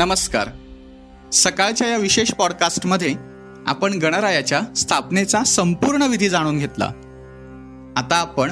[0.00, 0.48] नमस्कार.
[1.32, 3.14] सकाळच्या या विशेष पॉडकास्टमध्ये
[3.66, 6.84] आपण गणरायाच्या स्थापनेचा संपूर्ण विधी जाणून घेतला.
[7.96, 8.50] आता आपण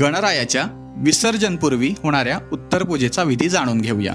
[0.00, 4.12] गणरायाच्या विसर्जनपूर्वी होणाऱ्या उत्तर पूजेचा विधी जाणून घेऊया.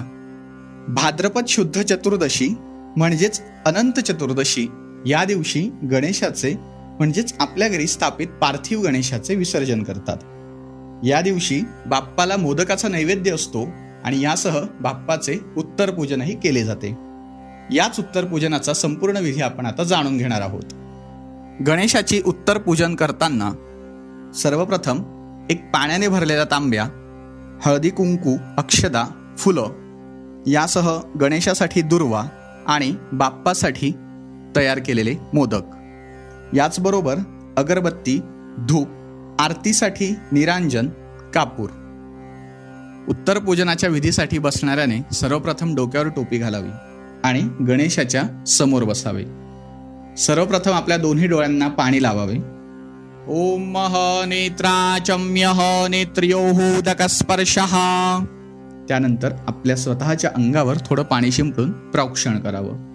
[0.88, 2.50] भाद्रपद शुद्ध चतुर्दशी
[2.98, 4.68] म्हणजेच अनंत चतुर्दशी
[5.06, 6.56] या दिवशी गणेशाचे
[6.98, 10.18] म्हणजेच आपल्या घरी स्थापित पार्थिव गणेशाचे विसर्जन करतात.
[11.06, 13.68] या दिवशी बाप्पाला मोदकाचा नैवेद्य असतो
[14.06, 16.98] आणि यासह बाप्पाचे उत्तर पूजनही केले जाते.
[17.76, 20.64] याच उत्तर पूजनाचा संपूर्ण विधी आपण आता जाणून घेणार आहोत.
[21.68, 23.52] गणेशाची उत्तर पूजन करताना
[24.36, 25.00] सर्वप्रथम
[25.50, 26.84] एक पाण्याने भरलेला तांब्या
[27.66, 29.06] हळदी कुंकू अक्षदा
[29.38, 29.70] फुलं
[30.48, 32.24] यासह गणेशासाठी दुर्वा
[32.68, 33.92] आणि बाप्पासाठी
[34.56, 35.62] तयार केलेले मोदक.
[36.54, 37.16] याचबरोबर
[37.58, 38.20] अगरबत्ती
[38.70, 38.88] धूप
[39.40, 40.90] आरतीसाठी निरांजन
[41.34, 41.70] कापूर.
[43.12, 46.70] उत्तर पूजनाच्या विधीसाठी बसणाऱ्याने सर्वप्रथम डोक्यावर टोपी घालावी
[47.24, 49.24] आणि गणेशाच्या समोर बसावे.
[50.18, 52.38] सर्वप्रथम आपल्या दोन्ही डोळ्यांना पाणी लावावे.
[53.28, 53.74] ओम
[54.28, 55.52] नेत्राचम्य
[55.90, 57.58] नेत्र्योदक स्पर्श
[58.88, 62.92] त्यानंतर आपल्या स्वतःच्या अंगावर थोडं पाणी शिंपडून प्रौक्षण करावं.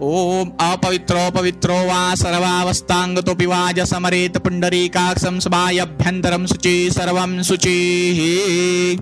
[0.00, 8.98] ओम अपवित्रो पवित्रो वा सर्वावस्थांग तो पिवाज समरेत पुंडरीकाक्षम सभाभ्यंतरम शुची सर्वम शुची.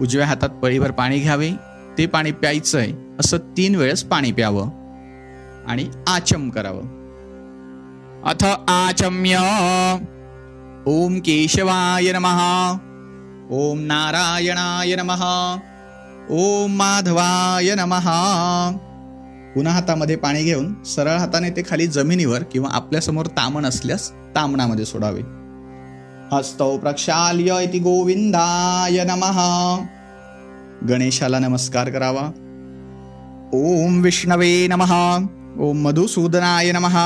[0.00, 1.50] उजव्या हातात पळीभर पाणी घ्यावे
[1.98, 4.68] ते पाणी प्यायचं आहे असं तीन वेळेस पाणी प्यावं
[5.68, 7.02] आणि आचम करावं.
[8.24, 9.36] अथ आचम्य.
[10.86, 12.70] ओम केशवाय नमः.
[13.50, 15.56] ओम नारायणाय नमः.
[16.30, 18.08] ओम माधवाय नमः.
[19.54, 25.41] पुन्हा हातामध्ये पाणी घेऊन सरळ हाताने ते खाली जमिनीवर किंवा आपल्यासमोर तामण असल्यास तामणामध्ये सोडावे.
[26.32, 29.38] हस्तौ प्रक्षाल्य इति गोविंदाय नमः
[30.88, 32.22] गणेशाला नमस्कार करावा
[33.58, 34.92] ओम विष्णवे नमः
[35.64, 36.96] ओम मधुसूदनाय नमः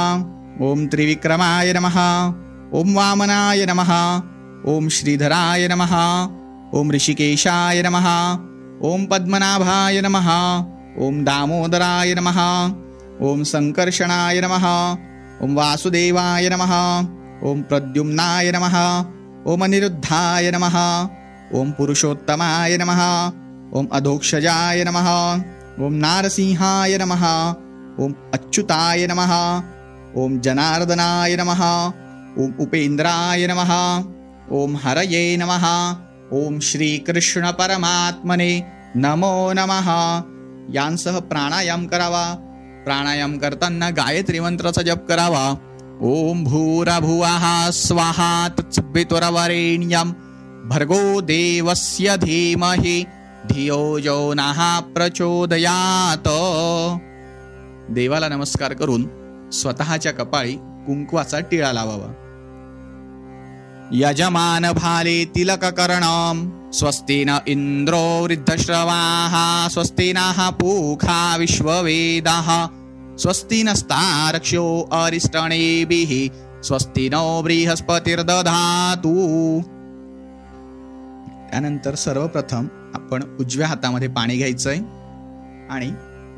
[0.66, 1.98] ओम त्रिविक्रमाय नमः
[2.78, 3.90] ओम वामनाय नमः
[4.72, 5.94] ओम श्रीधराय नमः
[6.78, 8.08] ओम ऋषिकेशाय नमः
[8.90, 10.30] ओम पद्मनाभाय नमः
[11.06, 12.40] ओम दामोदराय नमः
[13.26, 14.68] ओम संकर्षणाय नमः
[15.44, 16.74] ओम वासुदेवाय नमः
[17.48, 18.76] ओम प्रद्युम्नाय नमः
[19.46, 20.76] ओम अनिरुद्धाय नमः।
[21.60, 23.32] ओम पुरुषोत्तमाय नमः।
[23.78, 25.34] ओम अधोक्षजाय नमः।
[25.84, 27.54] ओम नारसिंहाय नमः।
[28.04, 29.62] ओम अच्युताय नमः।
[30.16, 31.86] ओम जनार्दनाय नमः।
[32.44, 34.04] ओम उपेन्द्राय नमः।
[34.56, 35.96] ओम हरये नमः।
[36.32, 38.64] ओम श्रीकृष्णपरमात्मने
[38.96, 40.22] नमो नमः।
[40.74, 42.34] यांसह प्राणायाम करावा।
[42.84, 45.56] प्राणायाम करताना गायत्री मंत्राचा जप करावा
[46.02, 50.10] ओम भूरभुवः स्वाहा तत्सवितुरवरेण्यं।
[50.68, 53.06] भर्गो देवस्य धीमहि
[53.46, 56.28] धियो यो नः प्रचोदयात।
[57.90, 59.08] देवाला नमस्कार करून
[59.52, 60.52] स्वतःच्या कपाळी
[60.86, 62.12] कुंकवाचा टिळा लावावा।
[63.92, 72.66] यजमान भाले तिलककर्णम स्वस्ति न इन्द्रो वृद्धश्रवाः स्वस्ति नः पूखा विश्ववेदाः
[73.18, 76.10] स्वस्ति नस्तारक्ष्यो अरिष्टणेभिः
[76.62, 79.14] स्वस्ति नो बृहस्पतिर्दधातु।
[81.50, 84.78] त्यानंतर सर्वप्रथम आपण उजव्या हातामध्ये पाणी घ्यायचंय
[85.70, 85.90] आणि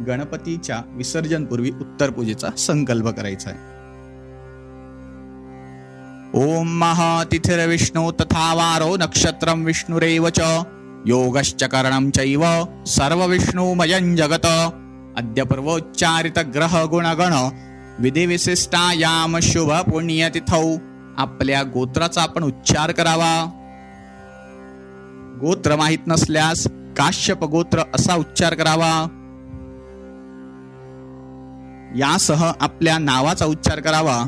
[0.06, 3.66] गणपतीच्या विसर्जनपूर्वी उत्तर पूजेचा संकल्प करायचा आहे
[6.46, 10.40] ओम महातिथिर्विष्णु तथा वारो नक्षत्रं विष्णुरेव च
[11.06, 12.44] योगश्च करणं चैव
[12.86, 14.46] सर्वविष्णुमयं जगत।
[15.18, 17.48] अद्य पूर्वोच्चारित ग्रह गुणगण
[17.98, 20.76] विधिविशिष्टायाम शुभ पुण्यतिथौ.
[21.18, 23.44] आपल्या गोत्राचा आपण उच्चार करावा.
[25.40, 29.06] गोत्र माहीत नसल्यास काश्यप गोत्र असा उच्चार करावा.
[31.96, 34.24] यासह आपल्या नावाचा उच्चार करावा.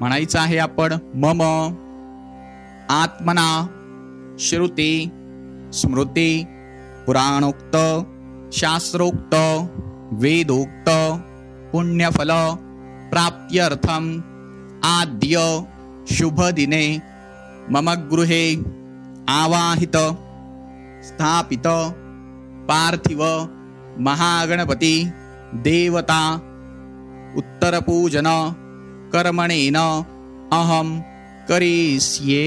[0.00, 1.42] म्हणायचं आहे आपण मम
[2.90, 3.66] आत्मना
[4.38, 5.08] श्रुती
[5.72, 6.44] स्मृती
[7.06, 7.76] पुराणोक्त
[8.52, 9.34] शास्त्रोक्त
[10.12, 10.88] वेदोक्त
[11.72, 12.30] पुण्यफल
[13.10, 14.04] प्राप्त्यर्थम
[14.84, 15.38] आद्य
[16.10, 16.84] शुभ दिने
[17.70, 18.44] मम गृहे
[19.28, 19.96] आवाहित
[21.06, 21.66] स्थापित
[22.68, 23.22] पार्थिव
[23.98, 24.94] महागणपती
[25.64, 26.22] देवता
[27.36, 28.28] उत्तरपूजन
[29.12, 31.00] कर्मणेन अहम
[31.48, 32.44] करिष्ये।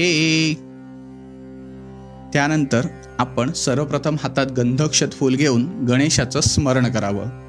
[2.32, 2.86] त्यानंतर
[3.18, 7.46] आपण सर्वप्रथम हातात गंधक्षत फूल घेऊन गणेशाचं स्मरण करावं.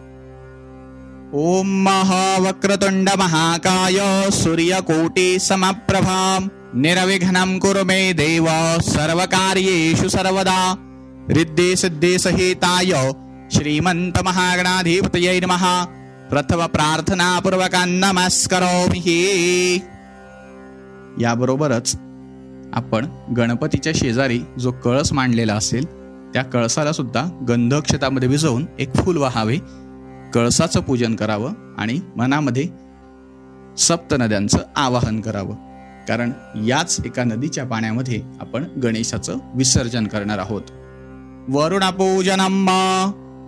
[1.34, 6.48] ओम महावक्रतुंड महाकाय सूर्यकोटी समप्रभा.
[6.74, 8.48] निरविघ्नं कुरु मे देव
[8.82, 10.76] सर्वकार्येषु सर्वदा.
[11.30, 13.12] रिद्धे सिद्धे सहिताय
[13.52, 15.86] श्रीमंत महागणाधिपतये नमः.
[16.30, 19.80] प्रथम प्रार्थनापूर्वक नमस्करोमि.
[21.22, 21.96] याबरोबरच
[22.74, 23.06] आपण
[23.38, 25.86] गणपतीच्या शेजारी जो कळस मांडलेला असेल
[26.34, 29.58] त्या कळसाला सुद्धा गंधक्षतामध्ये भिजवून एक फूल वहावे.
[30.34, 32.70] कळसाचं पूजन करावं आणि मनामध्ये
[33.78, 35.56] सप्त नद्यांचं आवाहन करावं.
[36.08, 36.32] कारण
[36.68, 40.62] याच एका नदीच्या पाण्यामध्ये आपण गणेशाचं विसर्जन करणार आहोत.
[41.50, 42.68] वरुणपूजनम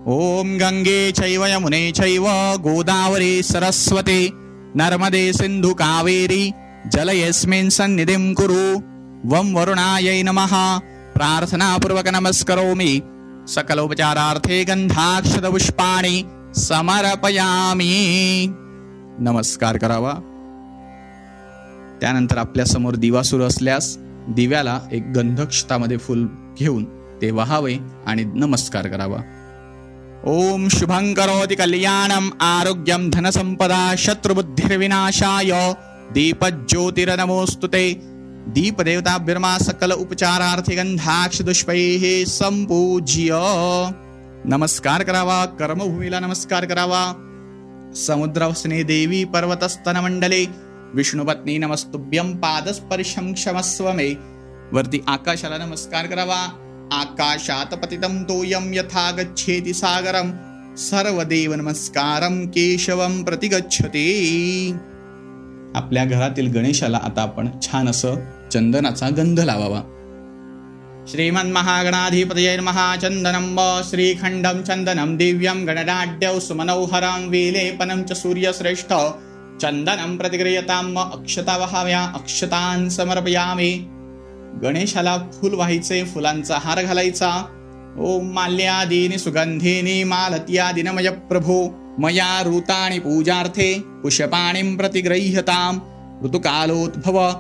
[0.07, 2.27] ओम गंगे चैव यमुने चैव
[2.57, 4.30] गोदावरी सरस्वती.
[4.75, 6.51] नर्मदे सिंधू कावेरी.
[6.92, 8.80] जलयस्मिन् सन्निधिं कुरु.
[9.25, 10.80] वं वरुणायै नमः
[11.16, 13.01] प्रार्थनापूर्वक नमस्करोमि
[13.48, 16.24] सकलोपचारार्थे गन्धाक्षतपुष्पाणि
[16.56, 18.48] समर्पयामी
[19.19, 20.13] नमस्कार करावा
[22.01, 23.98] त्यानंतर आपल्यासमोर दिवा सुरू असल्यास
[24.36, 26.27] दिव्याला एक गंधक्षतामध्ये फुल
[26.60, 26.86] घेऊन
[27.21, 27.77] ते वहावे
[28.07, 29.18] आणि नमस्कार करावा.
[30.25, 35.74] ओम शुभं करोति कल्याणम आरोग्यम धनसंपदा शत्रुबुद्धिर्विनाशाय
[36.13, 43.30] दीपज्योतिरनमोस्तुते दीपदेवताभ्यर्मा सकल उपचारार्थिगंधाक्ष दुष्पैः संपूज्य
[44.46, 47.02] नमस्कार करावा कर्मभूमीला नमस्कार करावा।
[47.96, 50.48] समुद्रवसने देवी पर्वतस्तन मंडले
[50.96, 54.10] विष्णुपत्नी नमस्तुभ्यम पादस्पर्शं क्षमस्व मे।
[54.74, 56.42] वरती आकाशाला नमस्कार करावा।
[56.94, 60.32] आकाशात पतितं तोयम यथा गच्छेति सागरम
[60.78, 64.08] सर्वदेव नमस्कारं केशवं प्रतिगच्छते।
[65.75, 68.16] आपल्या घरातील गणेशाला आता आपण छान असं
[68.51, 69.81] चंदनाचा गंध लावावा.
[71.07, 78.94] श्रीमन्महागणाधिपतये महाचन्दनं श्रीखंडम चंदनम दिव्यं गणनाड्यौ सुमनौहरां विलेपनं च सूर्यश्रेष्ठ।
[79.62, 83.71] चंदनं प्रतिक्रियतां अक्षता वहाव्या अक्षतान समर्पयामे।
[84.63, 87.31] गणेशाला फुल व्हायचे फुलांचा हार घालायचा।
[88.00, 91.68] ओम माल्यादीनि सुगंधीनी मालत्यादिनमय प्रभू।
[92.00, 95.80] मया ऋतानि पूजार्थे पुष्पाणिं प्रतिगृह्यताम्।
[96.25, 97.31] ऋतुकालोद्भव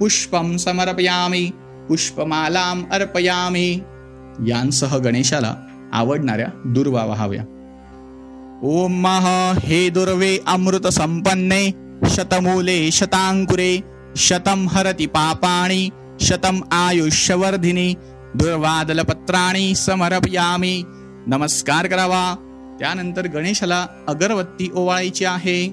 [0.00, 1.52] पुष्पं समर्पयामि
[1.88, 3.82] पुष्पमालाम अर्पयामी।
[4.46, 5.54] यांसह गणेशाला
[5.92, 7.42] आवडणाऱ्या दुर्वा व्हाव्या।
[8.62, 11.70] ओम मह हे दुर्वे अमृत संपन्ने
[12.10, 13.80] शतमूले शतांकुरे
[14.16, 15.90] शतम हरति पापाणी
[16.20, 17.94] शतम आयुष्यवर्धिनी
[18.36, 20.82] दुर्वादलपत्राणी समर्पयामी।
[21.26, 22.36] नमस्कार करावा।
[22.80, 25.66] त्यानंतर गणेशाला अगरबत्ती ओवाळायची आहे.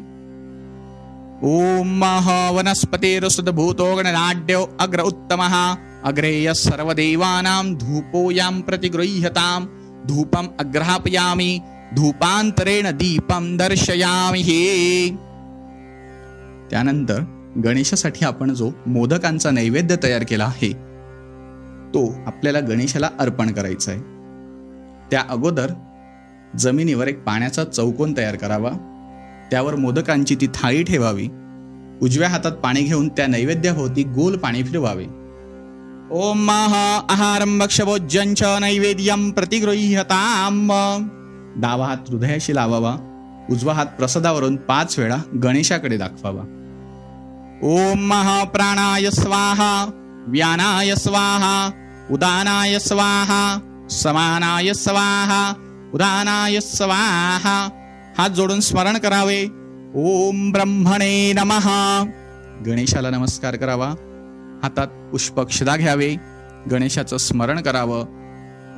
[1.43, 5.55] ओम मह वनस्पतिरुसुदभूतो गणनाड्यो अग्र उत्तमः।
[6.03, 9.65] अग्रेय सर्वदेवानां धूपोयां प्रतिगृह्यतां।
[10.07, 11.59] धूपम अग्रापयामि
[11.95, 15.09] धूपांतरेण दीपम दर्शयामि हे।
[16.71, 17.21] त्यानंतर
[17.63, 20.71] गणेशासाठी आपण जो मोदकांचा नैवेद्य तयार केला आहे
[21.93, 24.01] तो आपल्याला गणेशाला अर्पण करायचा आहे.
[25.11, 25.71] त्या अगोदर
[26.59, 28.69] जमिनीवर एक पाण्याचा चौकोन तयार करावा.
[29.51, 31.27] त्यावर मोदकांची ती थाळी ठेवावी.
[32.01, 35.05] उजव्या हातात पाणी घेऊन त्या नैवेद्याभोवती गोल पाणी फिरवावे.
[36.11, 40.67] ओम महा आहारं भक्षभोज्यंच नैवेद्यम प्रतिगृह्यताम.
[41.61, 42.95] डावा हात हृदयाशी लावावा.
[43.51, 46.41] उजवा हात प्रसादावरून पाच वेळा गणेशाकडे दाखवावा.
[47.63, 49.91] ओम महा प्राणाय स्वाहा
[50.27, 51.71] व्यानाय स्वाहा
[52.11, 55.53] उदानाय स्वाहा समानाय स्वाहा
[55.95, 57.69] उदानाय स्वाहा.
[58.17, 59.43] हात जोडून स्मरण करावे.
[59.95, 61.65] ओम ब्रह्मणे नमः.
[62.65, 63.87] गणेशाला नमस्कार करावा.
[64.63, 66.15] हातात पुष्पक्षदा घ्यावे.
[66.71, 68.01] गणेशाचं स्मरण करावं.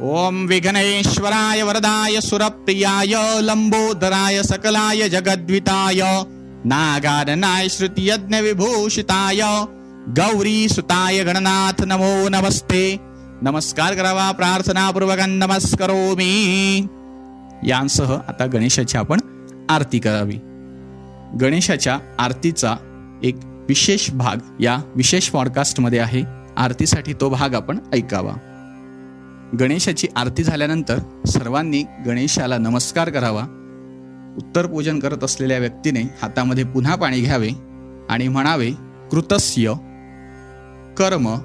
[0.01, 6.23] ओम विघ्नेश्वराय वरदाय सुरप्रियाय लंबोदराय सकलाय जगद्विताय
[6.65, 9.41] नागारनाय यज्ञ विभूषिताय
[10.07, 12.99] गौरी सुताय गणनाथ नमो नमस्ते.
[13.41, 16.87] नमस्कार करावा प्रार्थनापूर्वक नमस्करोमी.
[17.65, 19.19] यांसह आता गणेशाची आपण
[19.69, 20.39] आरती करावी.
[21.41, 22.75] गणेशाच्या आरतीचा
[23.23, 26.23] एक विशेष भाग या विशेष पॉडकास्टमध्ये आहे.
[26.57, 28.33] आरतीसाठी तो भाग आपण ऐकावा.
[29.59, 33.43] गणेशाची आरती झाल्यानंतर सर्वांनी गणेशाला नमस्कार करावा.
[34.37, 37.49] उत्तर पूजन करत असलेल्या व्यक्तीने हातामध्ये पुन्हा पाणी घ्यावे
[38.09, 38.71] आणि म्हणावे
[39.11, 39.73] कृतस्य
[40.97, 41.35] कर्म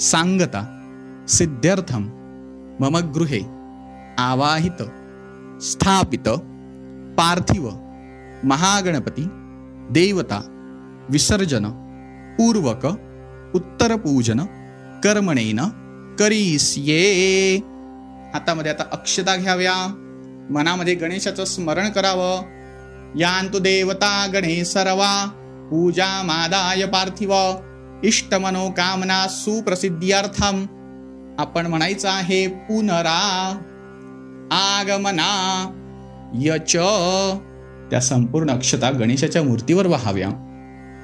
[0.00, 0.80] सांगता
[1.28, 2.02] सिद्ध्यर्थम
[2.80, 3.40] मम गृहे
[4.18, 4.82] आवाहित
[5.62, 6.28] स्थापित
[7.18, 7.70] पार्थिव
[8.44, 9.28] महागणपती
[9.90, 10.40] देवता
[11.10, 11.66] विसर्जन
[12.38, 12.86] पूर्वक
[13.54, 14.40] उत्तरपूजन
[15.04, 15.60] कर्मणेन
[16.18, 17.56] करीस्ये
[18.34, 19.74] हातामध्ये आता अक्षता घ्याव्या.
[20.50, 22.42] मनामध्ये गणेशाचं स्मरण करावं.
[23.18, 25.26] यांतु देवता गणेश सर्वा
[25.70, 27.34] पूजा मादाय पार्थिव.
[28.04, 30.66] इष्ट मनोकामना सुप्रसिद्ध्यर्थम
[31.38, 33.58] आपण म्हणायचं आहे पुनरा.
[34.50, 35.70] आगमना
[36.34, 36.76] यच.
[37.90, 40.28] त्या संपूर्ण अक्षता गणेशाच्या मूर्तीवर वहाव्या.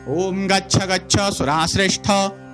[0.08, 2.10] ओम गच्छ गच्छ सुराश्रेष्ठ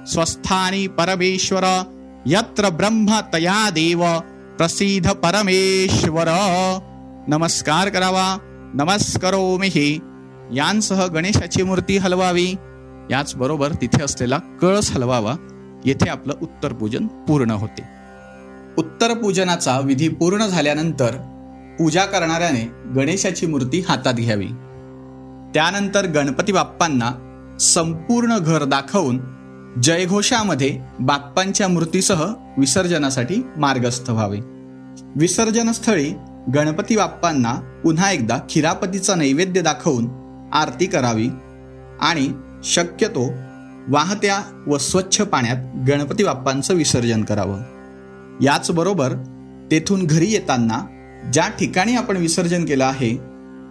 [0.09, 1.83] स्वस्थानी परमेश्वर
[2.27, 4.05] यत्र ब्रह्म तया देव
[4.59, 6.25] प्रसिद्ध परमेश्वर.
[7.29, 8.37] नमस्कार करावा
[8.75, 10.01] नमस्करोमिही
[10.53, 12.55] यांसह गणेशाची मूर्ती हलवावी.
[13.11, 15.35] याचबरोबर तिथे असलेला कळस हलवावा.
[15.85, 17.96] येथे आपलं उत्तर पूजन पूर्ण होते.
[18.79, 21.15] उत्तर पूजनाचा विधी पूर्ण झाल्यानंतर
[21.79, 24.47] पूजा करणाऱ्याने गणेशाची मूर्ती हातात घ्यावी.
[25.55, 27.11] त्यानंतर गणपती बाप्पांना
[27.61, 29.21] संपूर्ण घर दाखवून
[29.83, 32.25] जयघोषामध्ये बाप्पांच्या मूर्तीसह
[32.59, 34.39] विसर्जनासाठी मार्गस्थ व्हावे.
[35.17, 36.13] विसर्जनस्थळी
[36.55, 40.09] गणपती बाप्पांना पुन्हा एकदा खिरापतीचा नैवेद्य दाखवून
[40.53, 41.29] आरती करावी
[42.01, 42.33] आणि
[42.65, 43.31] शक्यतो
[43.89, 45.57] वाहत्या व स्वच्छ पाण्यात
[45.89, 47.76] गणपती बाप्पांचं विसर्जन करावं.
[48.43, 49.13] याचबरोबर
[49.71, 50.87] तेथून घरी येताना
[51.33, 53.17] ज्या ठिकाणी आपण विसर्जन केलं आहे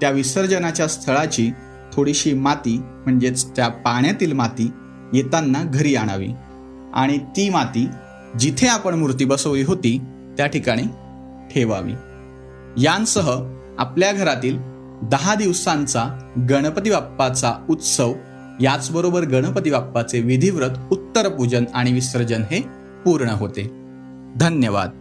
[0.01, 1.51] त्या विसर्जनाच्या स्थळाची
[1.93, 4.71] थोडीशी माती म्हणजेच त्या पाण्यातील माती
[5.13, 6.27] येताना घरी आणावी.
[6.93, 7.87] आणि ती माती
[8.39, 10.01] जिथे आपण मूर्ती बसवली होती
[10.37, 10.83] त्या ठिकाणी
[11.53, 11.93] ठेवावी.
[12.77, 14.57] यांसह आपल्या घरातील
[15.03, 18.13] दहा दिवसांचा गणपती बाप्पाचा उत्सव
[18.61, 22.61] याचबरोबर गणपती बाप्पाचे विधिव्रत उत्तर पूजन आणि विसर्जन हे
[23.05, 23.84] पूर्ण होते.
[24.36, 24.92] धन्यवाद